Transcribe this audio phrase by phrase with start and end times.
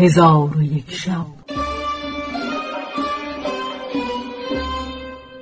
[0.00, 1.26] هزار و یک شب.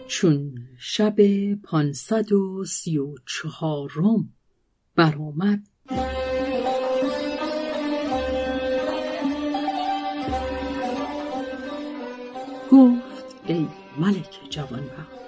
[0.07, 1.15] چون شب
[1.55, 4.35] پانصد و سی و چهارم
[4.97, 5.69] برآمد.
[12.71, 13.67] گفت ای
[13.99, 15.19] ملک جوانبخت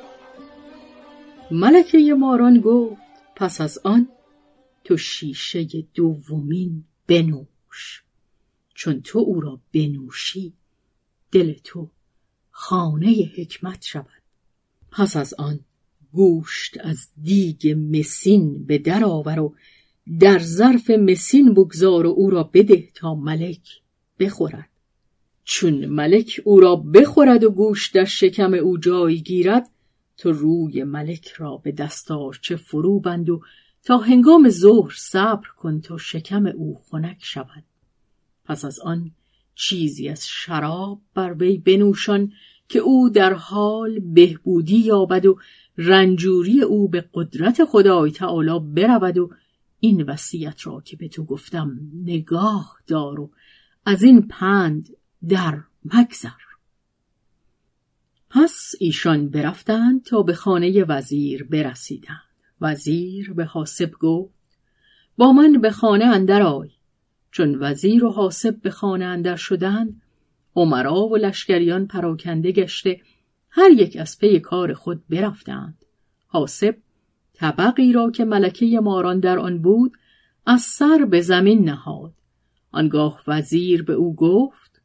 [1.51, 3.03] ملکه ماران گفت
[3.37, 4.09] پس از آن
[4.85, 8.09] تو شیشه دومین بنوش.
[8.80, 10.52] چون تو او را بنوشی
[11.33, 11.91] دل تو
[12.51, 14.23] خانه حکمت شود.
[14.91, 15.61] پس از آن
[16.12, 19.55] گوشت از دیگ مسین به در آور و
[20.20, 23.80] در ظرف مسین بگذار و او را بده تا ملک
[24.19, 24.69] بخورد.
[25.45, 29.70] چون ملک او را بخورد و گوشت در شکم او جای گیرد
[30.17, 33.41] تو روی ملک را به دستارچه فرو بند و
[33.84, 37.65] تا هنگام ظهر صبر کن تا شکم او خنک شود.
[38.45, 39.11] پس از آن
[39.55, 42.33] چیزی از شراب بر وی بنوشان
[42.69, 45.39] که او در حال بهبودی یابد و
[45.78, 49.31] رنجوری او به قدرت خدای تعالی برود و
[49.81, 53.31] این وصیت را که به تو گفتم نگاه دار و
[53.87, 54.89] از این پند
[55.29, 56.31] در مگذر.
[58.31, 62.23] پس ایشان برفتند تا به خانه وزیر برسیدند.
[62.61, 64.34] وزیر به حاسب گفت
[65.17, 66.70] با من به خانه اندر آی.
[67.31, 70.03] چون وزیر و حاسب به خانه اندر شدند
[70.56, 73.00] عمرا و لشکریان پراکنده گشته
[73.50, 75.84] هر یک از پی کار خود برفتند.
[76.27, 76.77] حاسب
[77.34, 79.92] طبقی را که ملکه ماران در آن بود
[80.47, 82.12] از سر به زمین نهاد.
[82.73, 84.83] آنگاه وزیر به او گفت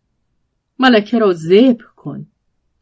[0.79, 2.27] ملکه را زب کن.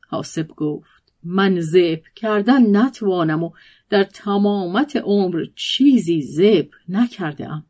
[0.07, 3.51] حاسب گفت من زب کردن نتوانم و
[3.89, 7.63] در تمامت عمر چیزی زب نکرده.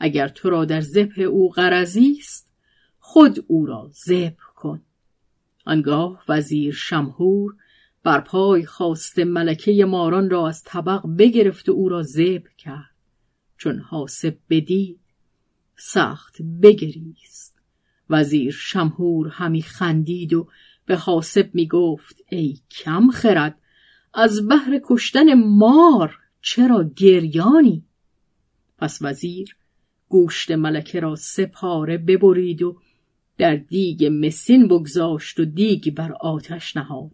[0.00, 2.52] اگر تو را در زبه او غرضی است
[2.98, 4.82] خود او را زب کن.
[5.66, 7.56] آنگاه وزیر شمهور
[8.02, 12.94] بر پای خواست ملکه ماران را از طبق بگرفت و او را زب کرد.
[13.56, 15.00] چون حاسب بدید
[15.76, 17.62] سخت بگریست.
[18.10, 20.48] وزیر شمهور همی خندید و
[20.86, 23.58] به حاسب می گفت ای کم خرد
[24.14, 27.84] از بهر کشتن مار چرا گریانی؟
[28.78, 29.56] پس وزیر
[30.14, 32.76] گوشت ملکه را سه پاره ببرید و
[33.38, 37.10] در دیگ مسین بگذاشت و دیگ بر آتش نهاد.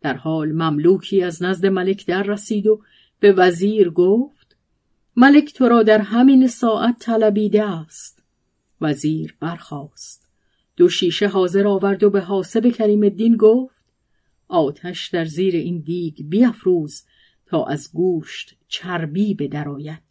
[0.00, 2.82] در حال مملوکی از نزد ملک در رسید و
[3.20, 4.56] به وزیر گفت
[5.16, 8.22] ملک تو را در همین ساعت طلبیده است.
[8.80, 10.28] وزیر برخاست.
[10.76, 13.84] دو شیشه حاضر آورد و به حاسب کریم الدین گفت
[14.48, 17.04] آتش در زیر این دیگ بیافروز
[17.46, 20.03] تا از گوشت چربی به درآید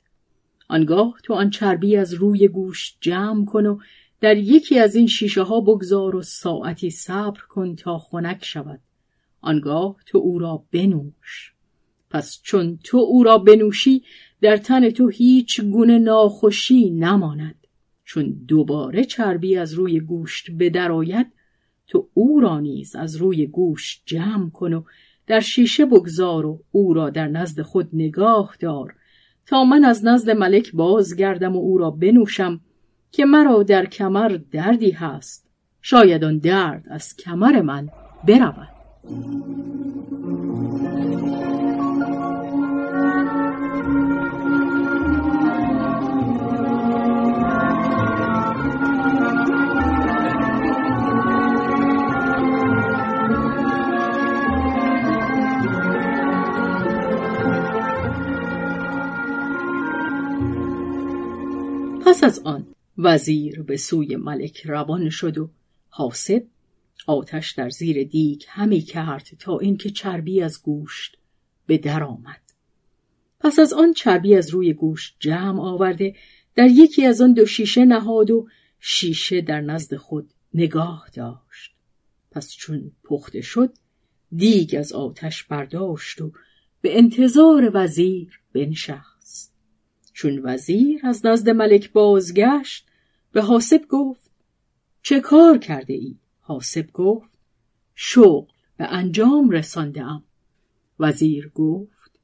[0.67, 3.79] آنگاه تو آن چربی از روی گوشت جمع کن و
[4.21, 8.79] در یکی از این شیشه ها بگذار و ساعتی صبر کن تا خنک شود.
[9.41, 11.53] آنگاه تو او را بنوش.
[12.09, 14.03] پس چون تو او را بنوشی
[14.41, 17.67] در تن تو هیچ گونه ناخوشی نماند.
[18.05, 21.27] چون دوباره چربی از روی گوشت به درآید
[21.87, 24.83] تو او را نیز از روی گوشت جمع کن و
[25.27, 28.95] در شیشه بگذار و او را در نزد خود نگاه دار.
[29.45, 32.59] تا من از نزد ملک بازگردم و او را بنوشم
[33.11, 35.49] که مرا در کمر دردی هست.
[35.81, 37.89] شاید آن درد از کمر من
[38.27, 38.69] برود.
[62.23, 62.67] از آن
[62.97, 65.49] وزیر به سوی ملک روان شد و
[65.89, 66.43] حاسب
[67.07, 71.17] آتش در زیر دیگ همی کرد تا اینکه چربی از گوشت
[71.67, 72.41] به در آمد.
[73.39, 76.15] پس از آن چربی از روی گوشت جمع آورده
[76.55, 78.47] در یکی از آن دو شیشه نهاد و
[78.79, 81.75] شیشه در نزد خود نگاه داشت.
[82.31, 83.73] پس چون پخته شد
[84.35, 86.31] دیگ از آتش برداشت و
[86.81, 89.12] به انتظار وزیر بنشست.
[90.13, 92.87] چون وزیر از نزد ملک بازگشت
[93.31, 94.31] به حاسب گفت
[95.01, 97.37] چه کار کرده ای؟ حاسب گفت
[97.95, 100.23] شغل به انجام رساندم
[100.99, 102.19] وزیر گفت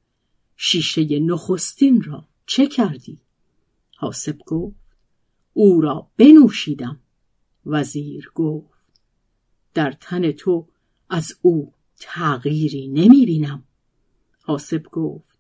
[0.56, 3.19] شیشه نخستین را چه کردی؟
[3.95, 4.97] حاسب گفت
[5.53, 7.00] او را بنوشیدم
[7.65, 9.01] وزیر گفت
[9.74, 10.68] در تن تو
[11.09, 13.63] از او تغییری نمی بینم
[14.42, 15.38] حاسب گفت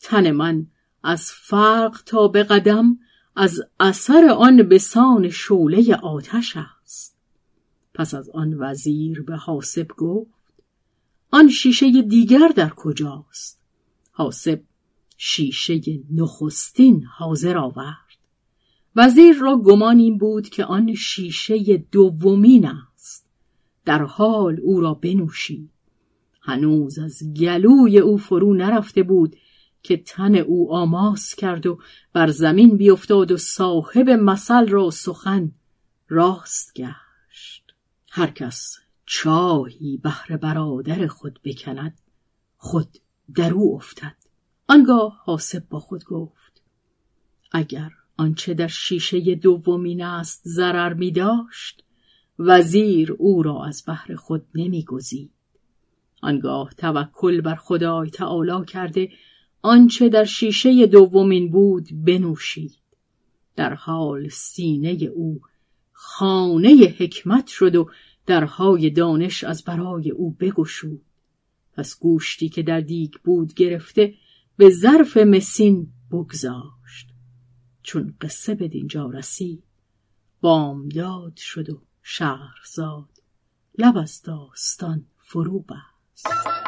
[0.00, 0.66] تن من
[1.02, 2.98] از فرق تا به قدم
[3.36, 7.16] از اثر آن به سان شوله آتش است.
[7.94, 10.30] پس از آن وزیر به حاسب گفت
[11.30, 13.60] آن شیشه دیگر در کجاست؟
[14.10, 14.62] حاسب
[15.16, 15.80] شیشه
[16.10, 18.18] نخستین حاضر آورد.
[18.96, 23.30] وزیر را گمان این بود که آن شیشه دومین است.
[23.84, 25.70] در حال او را بنوشید.
[26.40, 29.36] هنوز از گلوی او فرو نرفته بود
[29.82, 31.78] که تن او آماس کرد و
[32.12, 35.52] بر زمین بیفتاد و صاحب مثل را سخن
[36.08, 37.74] راست گشت
[38.10, 38.76] هر کس
[39.06, 42.00] چاهی بهر برادر خود بکند
[42.56, 42.98] خود
[43.34, 44.16] در او افتد
[44.68, 46.62] آنگاه حاسب با خود گفت
[47.52, 51.84] اگر آنچه در شیشه دومین است ضرر می داشت
[52.38, 55.30] وزیر او را از بحر خود نمی گزید.
[56.22, 59.08] آنگاه توکل بر خدای تعالی کرده
[59.62, 62.78] آنچه در شیشه دومین بود بنوشید.
[63.56, 65.40] در حال سینه او
[65.92, 67.90] خانه حکمت شد و
[68.26, 71.02] درهای دانش از برای او بگشود.
[71.72, 74.14] پس گوشتی که در دیگ بود گرفته
[74.56, 77.08] به ظرف مسین بگذاشت.
[77.82, 79.62] چون قصه به دینجا رسید
[80.40, 83.08] بامداد شد و شهرزاد
[83.78, 86.67] لب از داستان فرو بست.